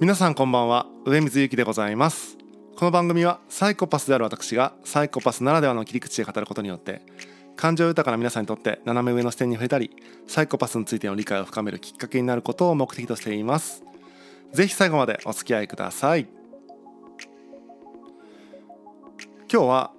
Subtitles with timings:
[0.00, 0.86] 皆さんこんばんは。
[1.06, 2.38] 上水ゆきでございます。
[2.76, 7.02] この番組はサイコパスである私がサイコパスならではの切り口で語ることによって
[7.56, 9.90] 感情豊かな皆さんにとって斜め上の視点に触れたり
[10.28, 13.82] サイコパスについての理解を深めるきっかけになることを目的としています。
[14.52, 16.28] ぜひ最後までお付き合いください。
[19.52, 19.90] 今日は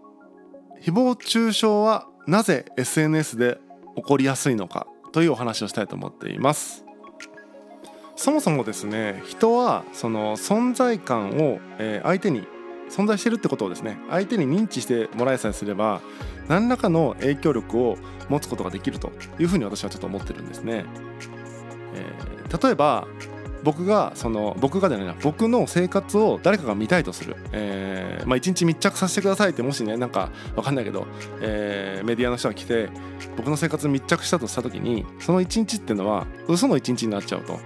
[0.82, 3.58] 誹謗中傷はなぜ SNS で
[3.98, 6.86] 起こりやすいのかというお話をしたいと思っています。
[8.20, 11.60] そもそもですね人はその存在感を、
[12.04, 12.46] 相手に
[12.90, 16.02] 存在してるってことをですね相手に認知してもらえさえすれば
[16.50, 17.98] 何らかの影響力を
[18.28, 20.84] 持つことができるというふうに私はちょっと思ってるんですね。
[21.96, 23.08] えー、例えば
[23.64, 31.08] 僕がその僕がじゃないな僕の生活を誰かが見たいとする、えー、まあ、一日密着させてくださいってもしねなんか分かんないけど、
[31.40, 32.90] えー、メディアの人が来て
[33.38, 37.60] 僕の生活密着したとした時にその一日っていうのは嘘の一日になっちゃうと。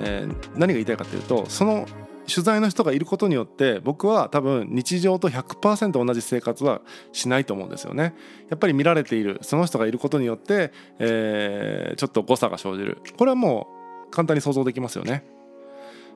[0.00, 1.86] えー、何が言いたいかというとその
[2.26, 6.80] 取材の人がいることによって僕は多分日常と100%同じ生活は
[7.12, 8.14] しないと思うんですよね。
[8.48, 13.68] やっぱり見られているその人がいることによって、えー、ちょっと誤差が生じるこれはも
[14.08, 15.24] う簡単に想像できますよね。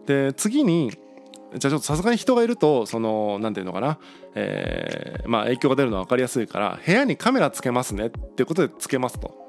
[0.06, 3.98] で次にじゃあちょっとさすがに人がいるとその何て言うのかな、
[4.34, 9.47] えー、まあ影響が出るのは分かりやすいから部屋にカメラつけますねっていうことでつけますと。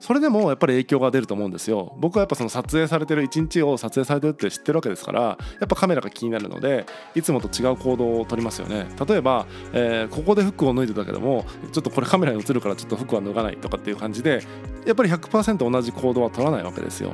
[0.00, 1.96] それでもやっぱり影響が出ると思うんですよ。
[1.98, 8.86] 僕はやっぱその撮影されてる一日を撮影されてるって知ってるわけですからやっぱカメラが気になるのでいつもと違う行動をとりますよね。
[9.08, 14.42] 例えば、えー、ここで服を脱いでたけどもちょっとこれカメラに映るからちょっと服は脱がないとかっていう感じで
[14.86, 17.12] やっぱり100%同じ行動は取らないわけですよ。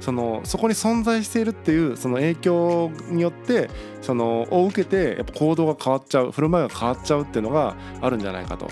[0.00, 3.68] そのそこに存在しているっていうその影響によって
[4.00, 8.68] そのを受けてやっぱ行動が変わっちゃう振る舞いが変わっちゃうっていうのがあるんじゃないかと。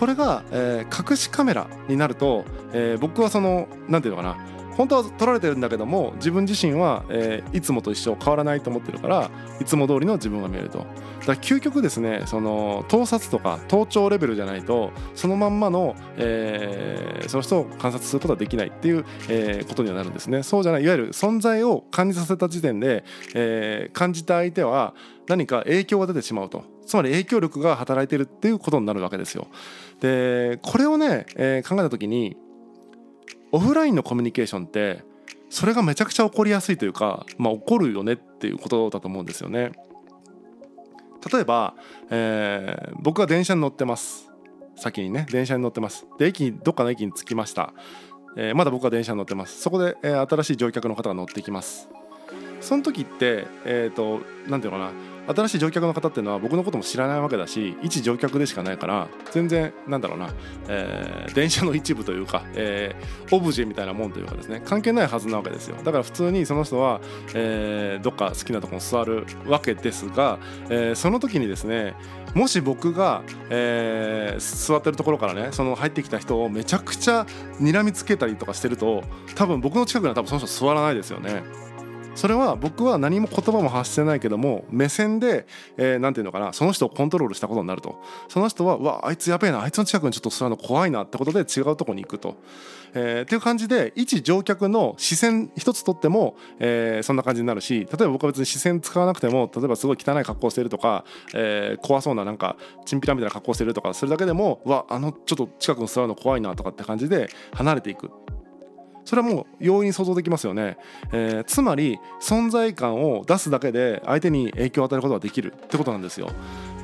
[0.00, 4.46] これが、えー、隠しカメラになると、えー、僕はその何て言うのかな。
[4.70, 10.78] 本当は撮られてるんだけども自分自身は、えー、いつもと一緒変わらないと思ってるからいつも通りの自分が見えると。
[10.78, 10.92] だか
[11.26, 20.42] ら究極ですねその盗撮とか盗聴レベルじゃないとそのまんまの、えー、その人を観察することはできないっていう、えー、ことにはなるんですね。
[20.42, 24.94] そうじゃないいわゆる存在を感じさせた時点で、え、感じた相手は
[25.28, 26.79] 何か影響が出てしまうと。
[26.86, 29.46] つまり影響力が働いてるっていうことになるわけですよ。
[30.00, 32.36] でこれをね、えー、考えた時に
[33.52, 35.02] オフラインのコミュニケーションって
[35.50, 39.72] それがめちゃくちゃ起こりやすいというか、まあ、起こるよねっていうことだと思うんですよね。
[41.32, 41.74] 例えば、
[42.10, 44.30] えー、僕が電車に乗ってます。
[44.76, 46.06] 先にね電車に乗ってます。
[46.18, 47.74] で駅どっかの駅に着きました、
[48.36, 49.60] えー、まだ僕は電車に乗ってます。
[49.60, 51.88] そこで、えー、新しい乗客の方が乗ってきます。
[52.60, 60.30] その時ってえっ、ー、と何て言うのかな新しい乗客の方っていうのは僕のことも知らないわけだし一乗客でしかないから全然なんだろうな、
[60.68, 67.00] えー、電車の一部というか、えー、オブジェみたいなもんというかですね関係ないはずなわけですよだから普通にその人は、
[67.34, 70.38] えー、どっか好きなとこに座るわけですが、
[70.68, 71.94] えー、その時にですね
[72.34, 77.26] もし僕が、えー、座ってるところからねその入ってきた人をめちゃくちゃ
[77.60, 79.02] 睨みつけたりとかしてると
[79.34, 81.42] 多分僕の近くには多分その人座らないですよね。
[82.14, 92.36] それは僕は何も言葉も発してないけども目線で何、えー、て言うのかなその人をコントロールしたことになるとその人はわあいつやべえなあいつの近くにちょっと座るの怖いなってことで違うとこに行くと。
[92.92, 101.04] えー、っていう感じで一乗客の視線一つとっても、えー、そんな感じになるし例えば僕は別に視線使わなくても例えばすごい汚い格好してるとか、
[101.34, 102.56] えー、怖そうななんか
[102.86, 108.10] チンピラみたいな格好してるとかするだけでもわあのちょっと近くに座るの怖いなとかって感じで離れていく
[109.10, 110.78] それはもう容易に想像できますよね、
[111.10, 116.30] えー、つまり存在感を出すだけで相手に影響を与えることができるってことなんですよ。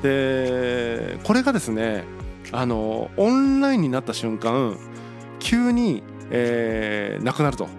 [0.03, 2.03] でこれがですね
[2.51, 4.77] あのオンラインになった瞬間
[5.39, 7.69] 急に、えー、なくなると。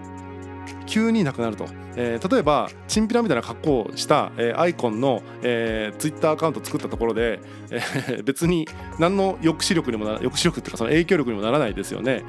[0.87, 7.39] 急になくなると、えー、例えばチンピラみたいな格好をした、えー、アイコンの、えー、ツイッターアカウント作ったところで、
[7.69, 8.67] えー、別に
[8.97, 12.23] 何の抑止力にもな抑止力っていうかその影響力にもならないですよね。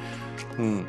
[0.59, 0.87] うん、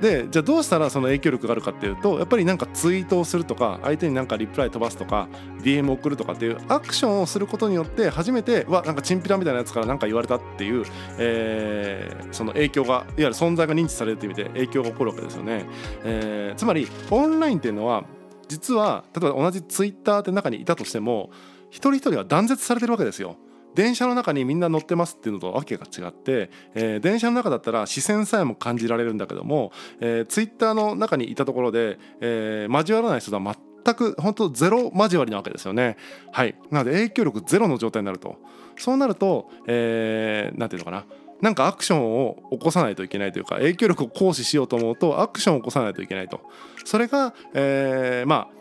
[0.00, 5.28] でじゃあどうしたらその影響力があるかっていうとやっぱりなんかツイートをするとか相手になんかリプライ飛ばすとか
[5.62, 10.84] DM 送るとかっていうアクションをすることによって初めてわなんかチンピラみたいなやつから何か言われたっていう、
[11.18, 15.64] えー、その影響がいわゆる存在が認知されるという意味で影響が起こるわけですよね。
[16.04, 18.04] えー、つまりオンラインっていうのは
[18.48, 21.30] 実は例えば同じツイッターって中にいたとしても
[21.70, 23.36] 一人一人は断絶されてるわけですよ。
[23.76, 29.70] 電車の中にみんな乗ってますっていうのとわけが違って、えー、電車の中だったら視線さえも感じられるんだけども、
[30.00, 35.98] えー、ツイッターの中にいたところで、えー、交わらない人は全く本当ゼロ交わりなわけですよね。
[36.32, 38.36] はい、なので影響力ゼロの状態になると
[38.78, 41.04] そうなると何、えー、ていうのかな
[41.42, 46.40] なんかアクションを起こさないといけないというか影響力を行使しようと思うとアクションを起こさないといけないと
[46.86, 48.56] それが、えー、まあ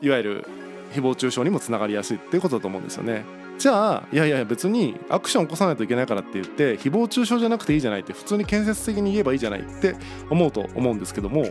[0.00, 0.46] いわゆる
[0.92, 3.41] 誹謗中傷にもつながりやすいっていうことだと思うんですよね。
[3.62, 9.94] じゃあいやいや別にアクション起こさないといけないからって言って誹謗中傷じゃなくていいじゃないって普通に建設的に言えばいいじゃないって
[10.30, 11.44] 思うと思うんですけども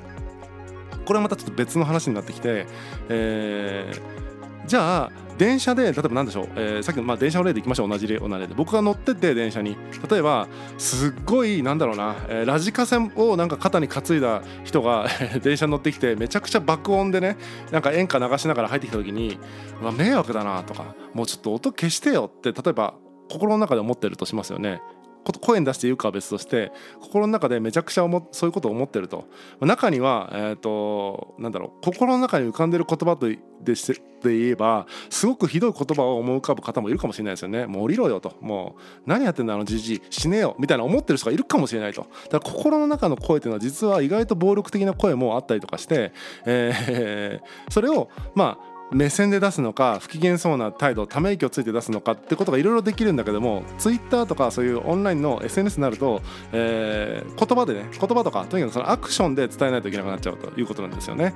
[1.05, 2.67] これはまたちょっと別の話になってきて、
[3.07, 4.31] えー、
[4.65, 8.53] じゃあ電車で例えば何でしょう、えー、さっきの、まあ、電車の例でいきましょう同じ例同じ例で。
[8.53, 9.75] 僕が乗ってて電車に。
[10.09, 10.47] 例えば
[10.77, 15.07] すっごいなんだろうな、えー、ラジカセをなんか肩に担いだ人が
[15.41, 17.37] 電車に乗ってきてめちゃくちゃ爆音でね
[17.71, 19.39] なんか演歌流しながら入ってきた時に
[19.81, 22.93] うわ迷惑だなとかもうちょっと音消してよって例えば
[23.29, 24.81] 心の中で思ってるとしますよね。
[25.23, 29.25] 声に出して言うかは別として心の中でめちゃくちゃそういうことを思ってると。
[29.59, 33.15] 中には、えーと、なんだろう心の中に浮かんでる言葉
[33.62, 37.65] でしで言えばすごくひどい言葉を思い浮かぶ方もいるかもしれないですよね。
[37.65, 38.35] もう降りろよと。
[38.39, 40.01] もう何やってんだあのじじい。
[40.09, 40.56] 死ねよ。
[40.59, 42.06] みたいな思ってる人がいるかもしれないと。
[42.29, 46.13] だから心の中の声っていうのは実は意外と暴力的な声もあったりとかして、
[46.45, 56.21] えー、それをまあ目線で出すのか不機嫌そうな態度ため息をついて出すのかってことがいろいろできるんだけどもツイッターとかそういうオンラインの SNS になると、
[56.51, 61.33] えー、言葉でね言葉とかとにかくそのアクションで伝えないといけなくなっちゃうということなんですよね。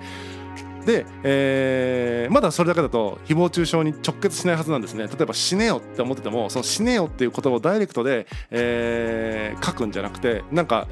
[0.86, 10.88] で、えー、まだそれだけだと誹謗中傷に直結しないはずなんですね例えば「死ねよ」って思っててもその「死ねよ」っていう言葉をダイレクトで、えー、書くんじゃなくてなんか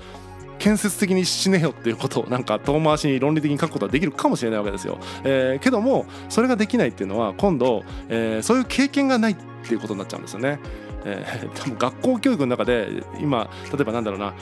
[0.63, 4.97] 建設的に死ねよっていうことをなんか遠回しに論理的に書くことはできるかもしれないわけですよ。
[5.25, 9.35] えー、けどもそれができないっていうのは今度、えー、そういう経験がないっ
[9.67, 10.59] ていうことになっちゃうんですよね。
[11.03, 14.33] えー、 多分学校教育の中で今例えばなんだろうな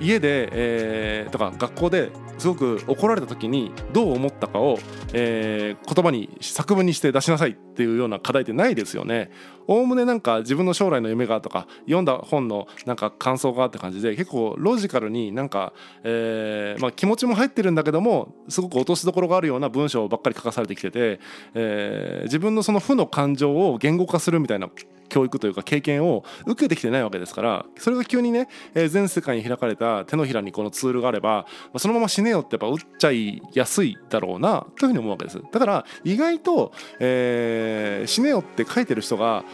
[0.00, 4.78] 家で、えー、とか学校ですごく怒られた時にどう思ったかを、
[5.12, 9.30] えー、言葉に作文にして出しなさいっていうような課題ってないですよね。
[9.68, 15.72] おおむねなんか自分の将来の夢がとか読んだ本のなんか感想がって感じで結構ロジカルになんか、
[16.04, 21.20] えーまあ、気持ちも入ってるんだけどもすごく落としどころがあるような文章ばっかり書かされてきてて、
[21.54, 24.70] えー、自分のその負の感情を言語化するみたいな
[25.08, 35.40] 教育というか経験を受けてきてないわけですからそれが急にね、えー、全世界に開かれた手のひらにこのツールがあれば、まあ、そのまま死ねよってやっぱ打っちゃいやすいだろうなというふうに思うわけです。
[35.52, 39.44] だから意外と、えー、死ねよって書いてる人が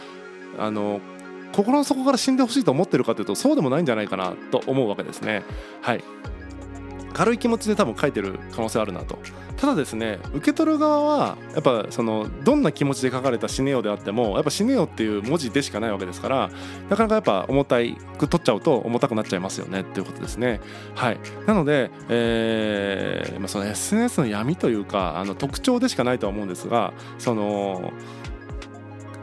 [0.57, 1.01] あの
[1.53, 5.43] 心の底から死んでほしいと思ってるかというとそうでもないんじゃないかなと思うわけですね。
[5.81, 6.03] はい。
[7.13, 9.17] 軽い気持ちで多分書いてる可能性あるなと。
[9.57, 16.49] ただですね受け取る側はやっぱそのどんな気持ちで書かれた「死ねよ」であってもやっぱ「死ねよ」っていう文字でしかないわけですから
[16.89, 20.59] なかなかやっぱ重たいく取っちゃうと重たくなっちゃいますよねっていうことですね。
[20.95, 21.19] はい。
[21.45, 27.93] なので、えーまあ、その SNS の闇というかあの特徴でしかないとは思うんですがその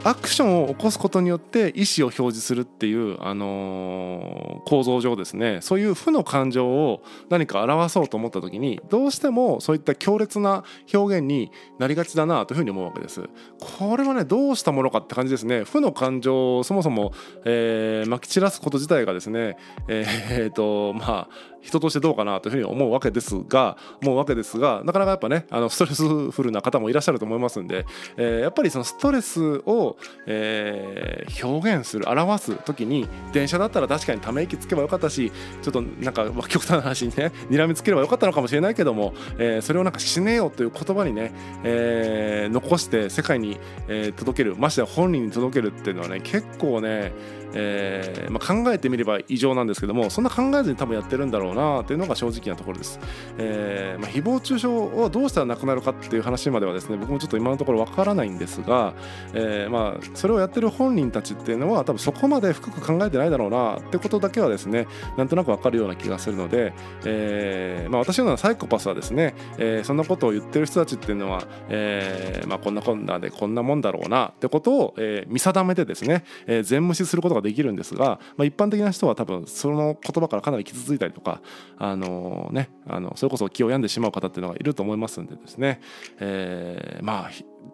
[0.03, 5.59] アクションを起こすことによって意思を表示するっていう、あのー、構造上ですね。
[5.61, 13.21] そういう負の感情を何か表そうと思った時にどうしてもそういった強烈な表現になりがちだなというふうに思うわけです。
[13.59, 15.65] これはねどうしたものかって感じですね。
[15.65, 17.13] 負の感情をそもそも、
[17.45, 19.55] えー、まき散らすこと自体がですね
[19.87, 27.85] えー、っとまあ人としてどうかなというふうに思うわけですが思うわけですがなかなかやっぱねあのストレスフルな方もいらっしゃると思いますんで、
[28.17, 29.90] えー、やっぱりそのストレスを、
[30.25, 41.31] えー、表現する表す時に電車だったら確かにため息つけばよかったしちょっとなんか極端な話にね睨みつければよかったのかもしれないけども、えー、それをなんか死ねよという言葉にね、
[41.63, 47.11] えー、残して世界に、えー、届けるましてや本人に届けるっていうのはね結構ね
[47.53, 52.99] えーまあ、考えてみれば異常なんですけどもそんな考えずに多分やってるんだろうなというのが正直なところです、
[53.37, 58.93] えーまあ、誹謗中傷をどうしたらなくなるかっていう話まではですね僕もちょっと今のところわからないんですが、
[59.33, 66.73] えーまあ、それをやってる本人たちっていうのは多分そこまで深く考えてないだろうなってことだけはですねなんとなくわかるような気がするので、
[67.05, 81.41] えーまあ、私のようなサイコパスはですね、えー、そんなことを言ってる人たちっていうのは、えーまあ、こんなこんなでこんなもんだろうなってことを、えー、見定めてですね、えー、全無視することができるんですが、まあ、一般的な人は多分その言葉からかなり傷ついたりとか
[81.77, 85.81] あのねあのそれこそ気を病んでしまう方っていうのがいると思いますんでですね、
[86.19, 87.31] えー、まあ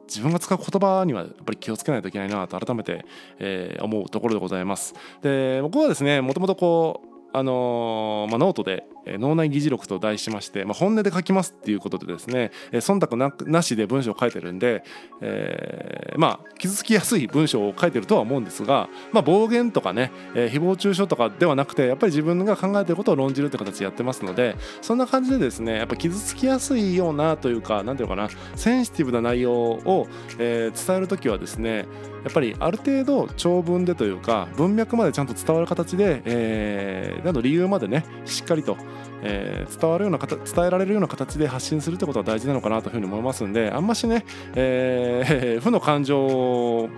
[0.07, 3.05] 自分が使う言葉にはやっぱり気をつけないといけないなと改めて、
[3.39, 4.93] えー、思うところでございます。
[5.21, 14.83] で僕はですねもともとこうあのー、まあ、ノートで脳内議事録と題しまして、まあ、本音で書きますっていうことでですね忖度なしで文章を書いてるんで、
[15.21, 30.07] えー、まあ傷つきやすい文章を書いてるとは思うんですが、まあ、暴言とかね、えー、誹謗中傷とかではなくてやっぱり自分が考えてることを論じるって形でやってますのでそんな感じでですねやっぱ傷つきやすいようなというか何ていうのかなセンシティブな内容を、
[30.39, 31.85] えー、伝える時はですね
[32.23, 38.77] やっぱりある程度長文でというか文脈までちゃんと伝わる形で、えー、など理由までねしっかりと
[39.23, 46.46] えー、伝わるような伝えられるような形で発信するってことは大事なのかなというふうに思いますんであんましね、えー、 負の感情を、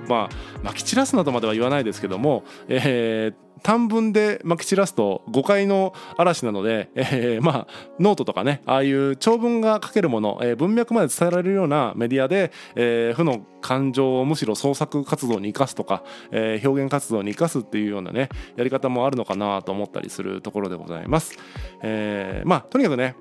[0.07, 0.29] まあ、
[0.63, 7.67] まき散らすなどまでは言わないですけども、えー短文でまき散らすと誤解の嵐なので、えー、まあ
[7.99, 21.37] ノートとかねああいう長文が書けるもの、えー、文脈まで伝えられるようなメディアで、えー、負の感情をむしろ創作活動に生かすとか、えー、表現活動に生かすっていうようなねやり方もあるのかなと思ったりするところでございます。
[21.81, 23.15] えー、まあとにかくね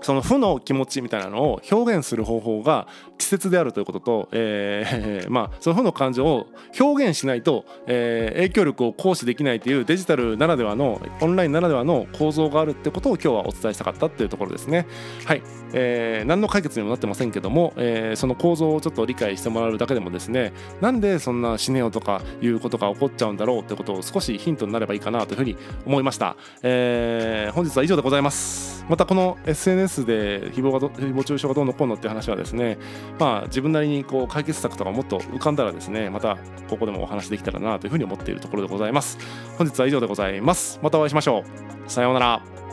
[0.00, 6.46] その負の気持ちみたいなのを表現する方法が稚拙であるということと、えー、 まあその負の感情を
[6.78, 14.86] 表現しないと、えー、影響力を行使できないというデジタルならではのオンラインならではの構造があるってことを今日はお伝えしたかったっていうところですね。
[15.24, 26.36] はい、えー、何の解決にもなってませんけども、えー、その構造をちょっと理解してもらうだけでもですねなんでそんな死ねよとかいうことが起こっちゃうんだろうってことを少しヒントになればいいかなというふうに思いました。
[26.62, 28.84] えー、本日は以上でございます。
[28.88, 32.78] またこの SNS で誹謗が誹謗中傷がどうのこうのって話はですね
[33.18, 36.36] まあ自分なりにこう解決策とかもっと浮かんだらですねまた
[36.68, 39.18] ここでもお話できたらなというふうに思っているところでございます。
[39.56, 40.78] 本日は以上でございます。
[40.82, 41.44] またお会いしましょ
[41.86, 41.90] う。
[41.90, 42.67] さようなら。